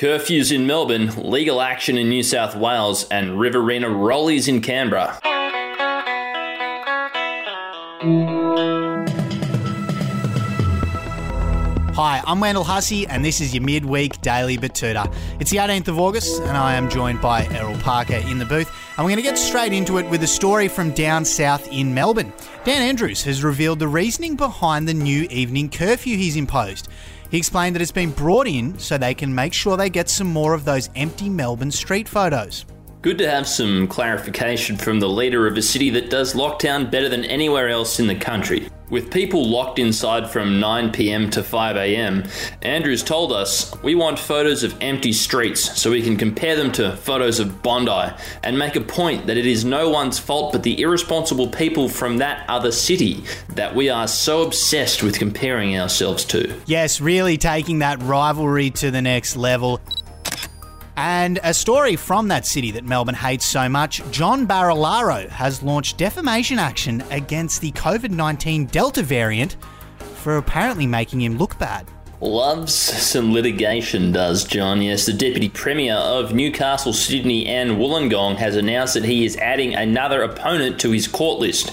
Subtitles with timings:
[0.00, 5.20] Curfews in Melbourne, legal action in New South Wales, and Riverina Rollies in Canberra.
[12.02, 15.14] Hi, I'm Wendell Hussey, and this is your midweek daily Betoota.
[15.38, 18.72] It's the 18th of August, and I am joined by Errol Parker in the booth.
[18.96, 21.92] And we're going to get straight into it with a story from down south in
[21.92, 22.32] Melbourne.
[22.64, 26.88] Dan Andrews has revealed the reasoning behind the new evening curfew he's imposed.
[27.30, 30.28] He explained that it's been brought in so they can make sure they get some
[30.28, 32.64] more of those empty Melbourne street photos.
[33.02, 37.08] Good to have some clarification from the leader of a city that does lockdown better
[37.08, 38.68] than anywhere else in the country.
[38.90, 42.28] With people locked inside from 9pm to 5am,
[42.60, 46.94] Andrews told us, We want photos of empty streets so we can compare them to
[46.94, 50.78] photos of Bondi and make a point that it is no one's fault but the
[50.82, 56.54] irresponsible people from that other city that we are so obsessed with comparing ourselves to.
[56.66, 59.80] Yes, really taking that rivalry to the next level.
[61.02, 65.96] And a story from that city that Melbourne hates so much John Barilaro has launched
[65.96, 69.56] defamation action against the COVID 19 Delta variant
[70.16, 71.86] for apparently making him look bad.
[72.20, 74.82] Loves some litigation, does John?
[74.82, 79.74] Yes, the Deputy Premier of Newcastle, Sydney, and Wollongong has announced that he is adding
[79.74, 81.72] another opponent to his court list.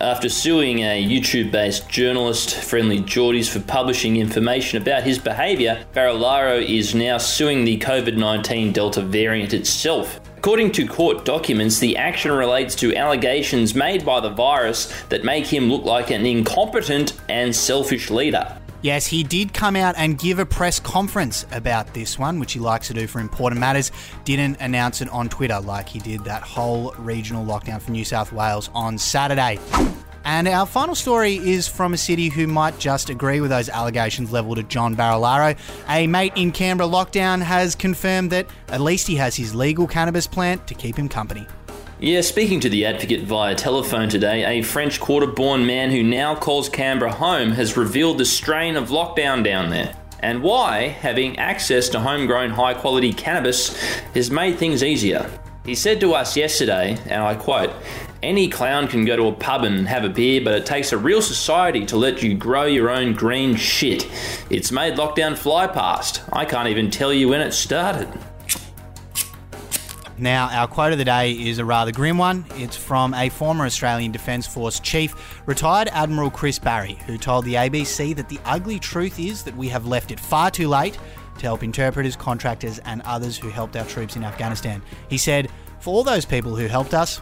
[0.00, 6.94] After suing a YouTube based journalist, Friendlyjordies, for publishing information about his behaviour, Barilaro is
[6.94, 10.20] now suing the COVID 19 Delta variant itself.
[10.36, 15.46] According to court documents, the action relates to allegations made by the virus that make
[15.46, 18.58] him look like an incompetent and selfish leader.
[18.82, 22.60] Yes, he did come out and give a press conference about this one, which he
[22.60, 23.90] likes to do for important matters.
[24.24, 28.32] Didn't announce it on Twitter like he did that whole regional lockdown for New South
[28.32, 29.58] Wales on Saturday.
[30.24, 34.32] And our final story is from a city who might just agree with those allegations
[34.32, 35.56] levelled at John Barilaro.
[35.88, 40.26] A mate in Canberra lockdown has confirmed that at least he has his legal cannabis
[40.26, 41.46] plant to keep him company.
[41.98, 46.34] Yeah, speaking to the advocate via telephone today, a French quarter born man who now
[46.34, 51.88] calls Canberra home has revealed the strain of lockdown down there and why having access
[51.88, 53.74] to homegrown high quality cannabis
[54.12, 55.26] has made things easier.
[55.64, 57.72] He said to us yesterday, and I quote,
[58.22, 60.98] any clown can go to a pub and have a beer, but it takes a
[60.98, 64.06] real society to let you grow your own green shit.
[64.50, 66.22] It's made lockdown fly past.
[66.30, 68.12] I can't even tell you when it started.
[70.18, 72.46] Now, our quote of the day is a rather grim one.
[72.54, 75.14] It's from a former Australian Defence Force chief,
[75.46, 79.68] retired Admiral Chris Barrie, who told the ABC that the ugly truth is that we
[79.68, 80.98] have left it far too late
[81.36, 84.82] to help interpreters, contractors, and others who helped our troops in Afghanistan.
[85.10, 85.50] He said,
[85.80, 87.20] For all those people who helped us,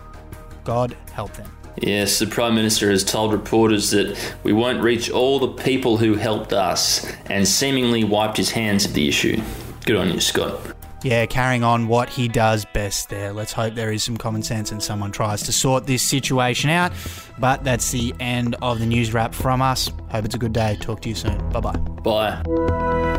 [0.63, 1.51] God help them.
[1.83, 6.15] Yes, the Prime Minister has told reporters that we won't reach all the people who
[6.15, 9.43] helped us and seemingly wiped his hands of the issue.
[9.85, 10.74] Good on you, Scott.
[11.05, 13.33] Yeah, carrying on what he does best there.
[13.33, 16.93] Let's hope there is some common sense and someone tries to sort this situation out.
[17.39, 19.91] But that's the end of the news wrap from us.
[20.09, 20.77] Hope it's a good day.
[20.81, 21.37] Talk to you soon.
[21.51, 21.77] Bye-bye.
[22.03, 23.14] Bye.